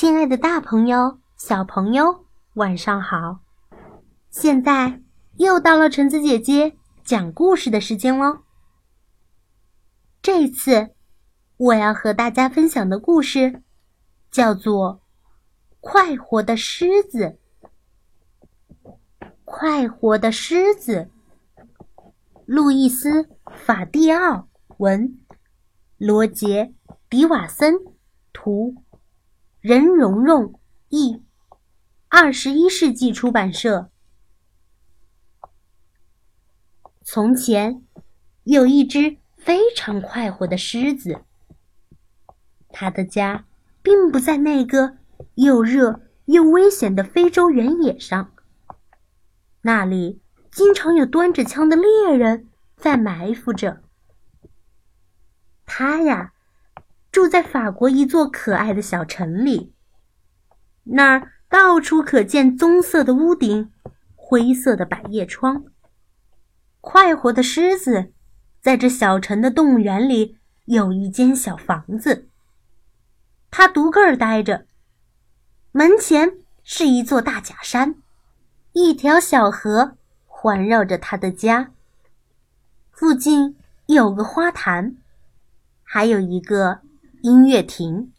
[0.00, 3.40] 亲爱的，大朋友、小朋友，晚上好！
[4.30, 5.02] 现在
[5.36, 8.38] 又到了橙子姐姐讲故事的时间喽。
[10.22, 10.94] 这次
[11.58, 13.62] 我要和大家分享的故事
[14.30, 14.94] 叫做
[15.80, 17.36] 《快活的狮子》。
[19.44, 21.10] 快活的狮子，
[22.46, 23.24] 路易斯·
[23.66, 24.48] 法蒂奥
[24.78, 25.18] 文，
[25.98, 26.72] 罗杰·
[27.10, 27.74] 迪瓦森
[28.32, 28.76] 图。
[29.60, 30.58] 任蓉蓉
[30.88, 31.22] 译，
[32.08, 33.90] 二十一世纪出版社。
[37.02, 37.84] 从前，
[38.44, 41.24] 有一只非常快活的狮子。
[42.70, 43.44] 它的家
[43.82, 44.96] 并不在那个
[45.34, 48.32] 又热又危险的非洲原野上，
[49.60, 53.82] 那里经常有端着枪的猎人在埋伏着。
[55.66, 56.32] 它呀。
[57.12, 59.74] 住在法国一座可爱的小城里，
[60.84, 63.72] 那儿到处可见棕色的屋顶、
[64.14, 65.64] 灰色的百叶窗。
[66.80, 68.12] 快活的狮子
[68.60, 72.28] 在这小城的动物园里有一间小房子，
[73.50, 74.66] 他独个儿待着。
[75.72, 77.96] 门前是一座大假山，
[78.72, 81.72] 一条小河环绕着他的家。
[82.92, 84.96] 附近有个花坛，
[85.82, 86.82] 还有一个。
[87.22, 88.12] 音乐亭。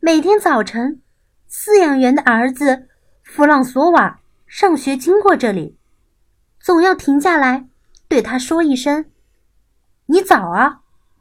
[0.00, 1.00] 每天早晨，
[1.48, 2.88] 饲养员的儿子
[3.22, 5.78] 弗朗索瓦上学经过这里，
[6.58, 7.68] 总要停下来
[8.08, 9.04] 对他说一声
[10.06, 10.80] ：“你早啊，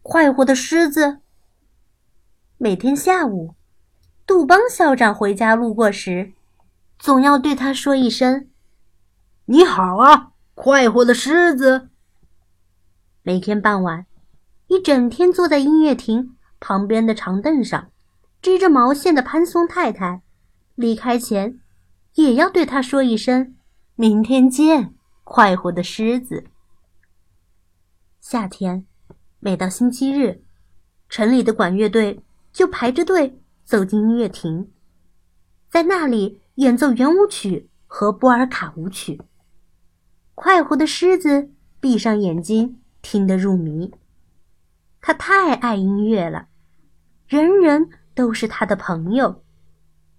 [0.00, 1.18] 快活的狮子。”
[2.56, 3.54] 每天下午，
[4.26, 6.32] 杜邦校长回家路过时，
[6.98, 8.48] 总要对他说一声
[9.44, 11.90] ：“你好啊，快活的狮子。”
[13.22, 14.06] 每天傍晚。
[14.72, 17.90] 一整天坐在音乐亭旁边的长凳上，
[18.40, 20.22] 织着毛线的潘松太太，
[20.76, 21.60] 离开前
[22.14, 23.54] 也要对他说一声
[23.96, 26.44] ：“明天见，快活的狮子。”
[28.18, 28.86] 夏天，
[29.40, 30.42] 每到星期日，
[31.10, 34.70] 城里的管乐队就排着队走进音乐亭，
[35.68, 39.20] 在那里演奏圆舞曲和波尔卡舞曲。
[40.34, 43.92] 快活的狮子闭上眼睛，听得入迷。
[45.04, 46.46] 他太爱音乐了，
[47.26, 49.44] 人人都是他的朋友，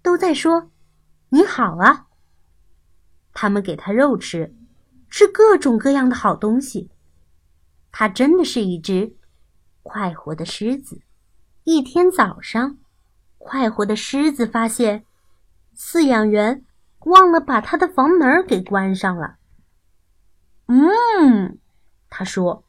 [0.02, 0.70] 都在说
[1.30, 2.08] ：“你好啊。”
[3.32, 4.54] 他们给他肉吃，
[5.08, 6.90] 吃各种各样的好东西。
[7.90, 9.16] 他真的是一只
[9.82, 11.00] 快活的狮子。
[11.62, 12.76] 一天早上，
[13.38, 15.06] 快活的狮子发现
[15.74, 16.62] 饲养员
[17.06, 19.38] 忘了把他的房门给关上了。
[20.66, 21.58] 嗯，
[22.10, 22.63] 他说。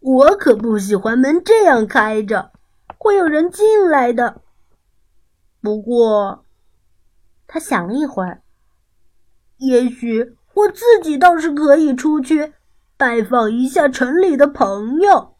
[0.00, 2.52] 我可不喜欢门这样开着，
[2.96, 4.40] 会有人进来的。
[5.60, 6.44] 不过，
[7.46, 8.42] 他想了一会儿，
[9.58, 12.54] 也许我自己倒是可以出去
[12.96, 15.36] 拜访一下城里的朋友。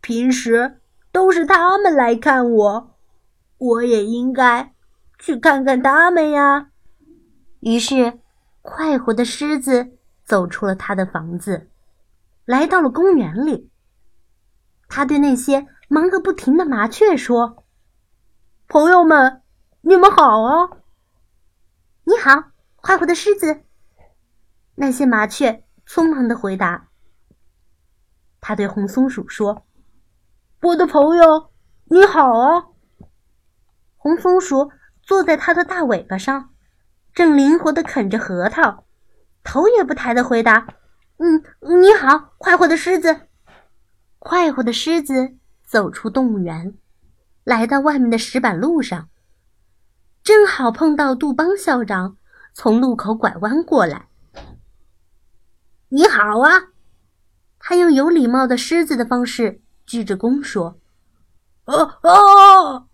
[0.00, 0.80] 平时
[1.12, 2.96] 都是他们来看我，
[3.58, 4.74] 我也应该
[5.18, 6.70] 去看看他们呀。
[7.60, 8.18] 于是，
[8.62, 9.92] 快活的狮子
[10.24, 11.68] 走出了他的房子。
[12.44, 13.70] 来到了公园里，
[14.88, 17.64] 他对那些忙个不停的麻雀说
[18.68, 19.42] ：“朋友们，
[19.80, 20.68] 你们好啊
[22.04, 23.62] ！”“你好，快活的狮子。”
[24.76, 26.88] 那些麻雀匆忙的回答。
[28.40, 29.66] 他对红松鼠说
[30.60, 31.50] ：“我的朋友，
[31.84, 32.66] 你好啊！”
[33.96, 34.70] 红松鼠
[35.02, 36.50] 坐在它的大尾巴上，
[37.14, 38.84] 正灵活的啃着核桃，
[39.42, 40.66] 头也不抬的回答。
[41.18, 41.42] 嗯，
[41.80, 43.28] 你好，快活的狮子。
[44.18, 46.76] 快活的狮子走出动物园，
[47.44, 49.08] 来到外面的石板路上，
[50.22, 52.16] 正好碰到杜邦校长
[52.52, 54.08] 从路口拐弯过来。
[55.90, 56.70] 你好啊，
[57.58, 60.80] 他用有礼貌的狮子的方式鞠着躬说
[61.66, 62.88] ：“哦哦！”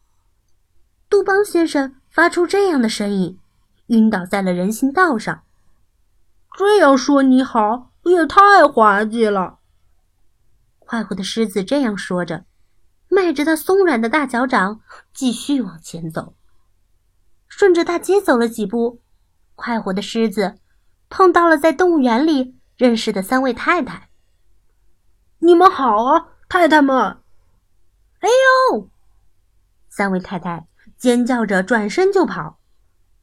[1.09, 3.39] 杜邦先生发出这样的声音，
[3.86, 5.42] 晕倒在了人行道上。
[6.59, 7.90] 这样说你好。
[8.04, 9.58] 也太滑稽了！
[10.78, 12.44] 快活的狮子这样说着，
[13.08, 14.80] 迈着它松软的大脚掌，
[15.12, 16.34] 继续往前走。
[17.47, 19.00] 顺着大街走了几步，
[19.54, 20.56] 快活的狮子
[21.08, 24.08] 碰到了在动物园里认识的三位太太。
[25.38, 26.96] 你们好啊，太太们！
[28.20, 28.28] 哎
[28.72, 28.88] 呦！
[29.88, 32.58] 三位太太尖叫着转身就跑，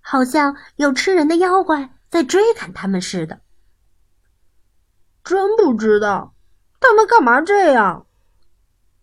[0.01, 3.41] 好像有吃人的妖怪在追赶他们似的。
[5.27, 6.33] 真不知道，
[6.79, 8.07] 他们干嘛这样？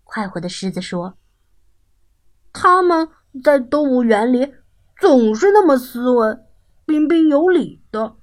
[0.05, 1.19] 快活的狮子说
[2.50, 3.11] ：“他们
[3.43, 4.55] 在动物园里
[4.99, 6.47] 总是那么斯文、
[6.87, 8.17] 彬彬有礼的。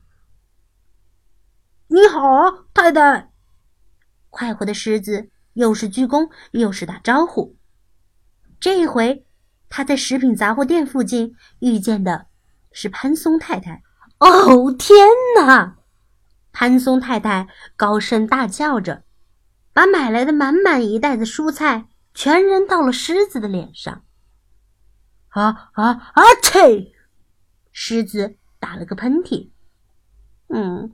[1.89, 3.29] 你好啊，太太！
[4.31, 7.55] 快活的狮子又是鞠躬又是打招呼。
[8.59, 9.27] 这一回，
[9.69, 12.25] 他在食品杂货店附近遇见的
[12.71, 13.83] 是潘松太太。
[14.17, 14.97] 哦，天
[15.37, 15.77] 哪！
[16.51, 19.03] 潘松太太高声大叫着，
[19.73, 24.03] 把买来的满满一袋子蔬菜全扔到了狮子的脸上。
[25.29, 26.23] 啊啊啊！
[26.43, 26.91] 切！
[27.71, 29.49] 狮子打了个喷嚏。
[30.49, 30.93] 嗯，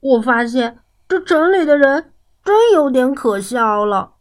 [0.00, 4.14] 我发现这城里的人真有点可笑了。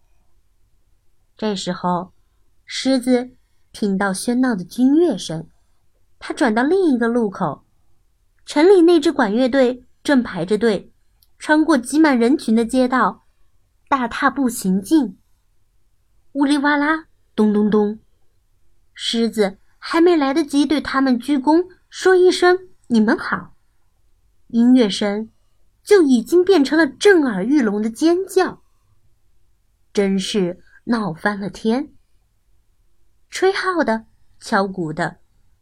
[1.37, 2.11] 这时候，
[2.65, 3.31] 狮子
[3.71, 5.47] 听到喧闹的军乐声，
[6.19, 7.63] 他转到另一个路口，
[8.45, 10.93] 城里那支管乐队正排着队，
[11.39, 13.25] 穿过挤满人群的街道，
[13.89, 15.17] 大踏步行进。
[16.33, 17.99] 呜哩哇啦，咚咚咚。
[18.93, 23.55] 狮子还没来得及对他们鞠躬，说一声“你们好”，
[24.49, 25.31] 音乐声
[25.83, 28.61] 就已经变成了震耳欲聋的尖叫。
[29.91, 31.91] 真是闹翻了天！
[33.31, 34.05] 吹号的、
[34.39, 35.17] 敲鼓的、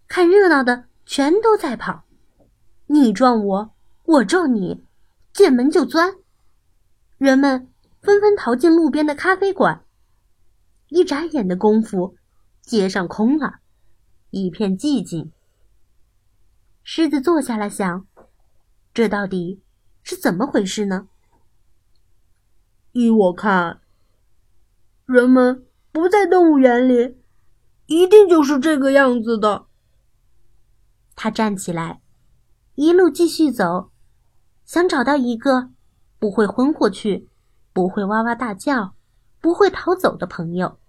[0.08, 2.04] 看热闹的，全都在跑，
[2.88, 4.84] 你撞我，我咒你，
[5.34, 6.16] 见门就钻。
[7.18, 7.72] 人们
[8.02, 9.86] 纷纷逃进路边的咖啡馆，
[10.90, 12.18] 一眨眼的功夫。
[12.62, 13.60] 街上空了，
[14.30, 15.34] 一片寂静。
[16.82, 18.08] 狮子坐下来想：
[18.94, 19.62] 这到底
[20.02, 21.10] 是怎么回事呢？
[22.94, 23.82] 依我看，
[25.06, 27.18] 人们不在动物园里，
[27.88, 29.66] 一定就是这个样子的。
[31.16, 32.02] 他站起来，
[32.76, 33.92] 一路继续走，
[34.66, 35.70] 想找到一个
[36.20, 37.30] 不会昏过去、
[37.74, 38.96] 不会哇哇大叫、
[39.42, 40.80] 不会逃走的朋友。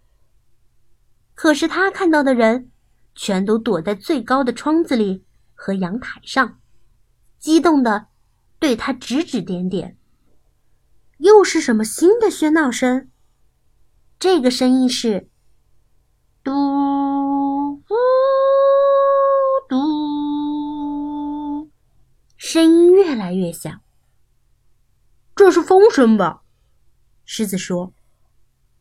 [1.35, 2.71] 可是他看到的人，
[3.15, 5.25] 全都躲在最高的窗子里
[5.55, 6.61] 和阳台上，
[7.38, 8.06] 激动的
[8.59, 9.97] 对他指指点点。
[11.19, 13.11] 又是什么新的喧闹声？
[14.19, 15.29] 这个声音是
[23.35, 23.81] “越响。
[25.35, 26.43] 这是风声吧？
[27.25, 27.93] 狮子说：“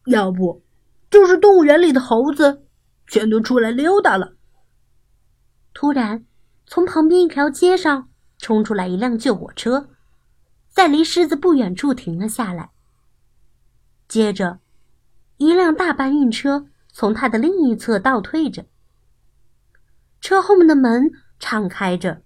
[0.08, 0.62] 要不……”
[1.10, 2.66] 就是动物园里的猴子，
[3.06, 4.34] 全都出来溜达了。
[5.72, 6.26] 突然，
[6.66, 8.10] 从旁边一条街上
[8.40, 9.90] 冲出来一辆救火车，
[10.70, 12.72] 在离狮子不远处停了下来。
[14.08, 14.60] 接着，
[15.38, 18.66] 一辆大搬运车从它的另一侧倒退着，
[20.20, 22.23] 车后面的门敞开着。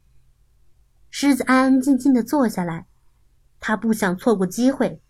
[1.09, 2.85] 狮子安安静静的坐下来，
[3.59, 5.01] 他不想错过机会，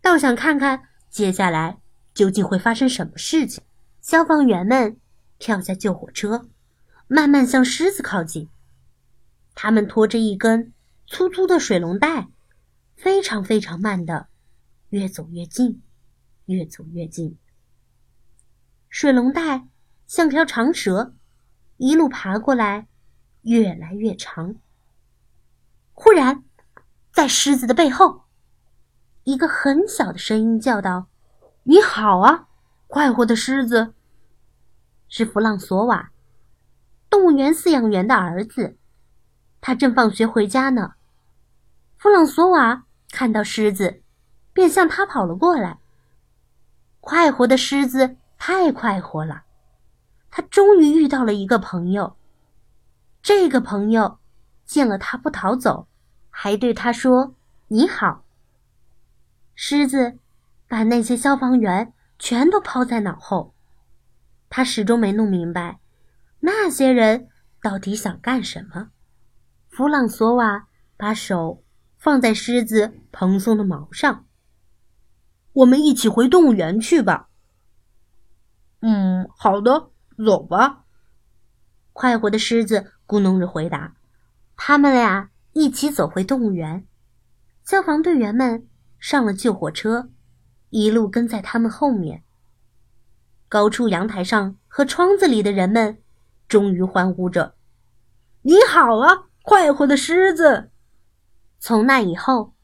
[0.00, 1.78] 倒想看看接下来。
[2.14, 3.62] 究竟会发生什么事情？
[4.00, 4.98] 消防员们
[5.38, 6.48] 跳下救火车，
[7.06, 8.48] 慢慢向狮子靠近。
[9.54, 10.72] 他们拖着一根
[11.06, 12.26] 粗粗的水龙带，
[12.96, 14.26] 非常非常慢的，
[14.88, 15.80] 越走越近，
[16.46, 17.38] 越走越近。
[18.88, 19.68] 水龙带
[20.08, 21.14] 像条长蛇，
[21.76, 22.88] 一路爬过来，
[23.42, 24.56] 越来越长。
[26.00, 26.44] 忽然，
[27.10, 28.22] 在狮子的背后，
[29.24, 31.08] 一个很小的声音叫道。
[31.64, 32.46] 你好啊，
[32.86, 33.94] 快活的狮子。
[35.08, 36.10] 是弗朗索瓦，
[37.10, 38.78] 动物园饲养员的儿子。
[39.60, 40.92] 他正放学回家呢。
[41.96, 44.00] 弗朗索瓦看到狮子，
[44.52, 45.80] 便向他跑了过来。
[47.00, 49.42] 快活的狮子太快活了，
[50.30, 52.16] 他终于遇到了一个朋友。
[53.20, 54.20] 这个朋友
[54.64, 55.87] 见了他不逃走，
[56.40, 57.34] 还对他说
[57.66, 58.24] ：“你好。”
[59.56, 60.20] 狮子。
[60.68, 63.54] 把那些消防员全都抛在脑后，
[64.50, 65.80] 他始终没弄明白，
[66.40, 67.28] 那些人
[67.62, 68.90] 到底想干什么。
[69.68, 71.64] 弗朗索瓦把手
[71.96, 74.26] 放在狮子蓬松的毛上
[75.54, 77.30] ，“我们一起回动物园去吧。
[78.80, 79.90] ”“嗯，好的，
[80.24, 80.84] 走吧。”
[81.94, 83.96] 快活的狮子咕哝着回答。
[84.54, 86.86] 他们俩一起走回动物园，
[87.64, 90.10] 消防队员们上了救火车。
[90.70, 92.24] 一路跟在他们后面。
[93.48, 96.02] 高处阳台上和窗子里的人们
[96.46, 97.54] 终于欢呼着
[98.42, 100.70] ：“你好啊，快活的狮子！”
[101.58, 102.54] 从那以后，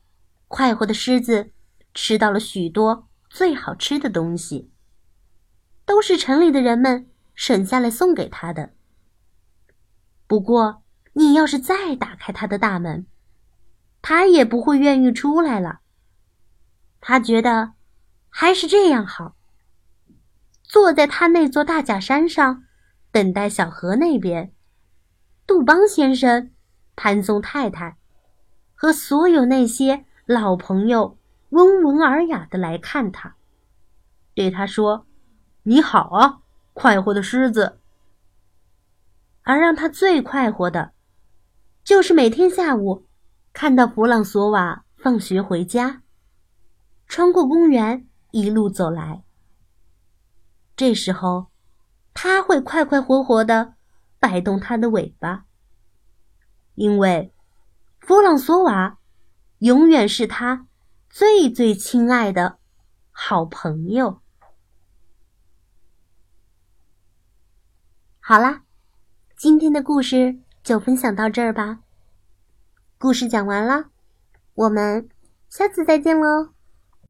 [0.48, 1.52] 快活的狮子
[1.94, 4.70] 吃到了许多最好吃的东西，
[5.86, 8.74] 都是城里的人们省下来送给他的。
[10.26, 10.83] 不过，
[11.14, 13.06] 你要是再打开他的大门，
[14.00, 15.80] 他也不会愿意出来了。
[17.00, 17.72] 他觉得。
[18.36, 19.36] 还是这样好。
[20.64, 22.64] 坐在他那座大假山上，
[23.12, 24.52] 等待小河那边，
[25.46, 26.50] 杜邦先生、
[26.96, 27.96] 潘松太太
[28.74, 31.16] 和所有那些老朋友
[31.50, 33.36] 温文尔雅的来看他，
[34.34, 35.06] 对他说
[35.62, 36.40] ：“你好啊，
[36.72, 37.78] 快活的狮子。”
[39.46, 40.90] 而让他最快活的，
[41.84, 43.04] 就是每天下午
[43.52, 46.02] 看到弗朗索瓦放学回家，
[47.06, 49.22] 穿过公园一路走来。
[50.74, 51.48] 这时候，
[52.14, 53.74] 他会快快活活的
[54.18, 55.44] 摆动他的尾巴，
[56.74, 57.34] 因为
[58.00, 58.98] 弗朗索瓦
[59.58, 60.66] 永远是他
[61.10, 62.58] 最最亲爱的
[63.10, 64.22] 好朋友。
[68.20, 68.62] 好啦。
[69.36, 71.80] 今天的故事就分享到这儿吧。
[72.96, 73.90] 故事讲完了，
[74.54, 75.06] 我们
[75.50, 76.53] 下次再见喽。